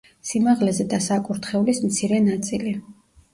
[0.27, 2.75] სიმაღლეზე და საკურთხევლის მცირე ნაწილი.